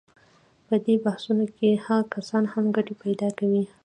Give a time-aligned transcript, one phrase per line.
[0.67, 3.63] په دې بحثونو کې هغه کسان هم ګټې پیدا کوي.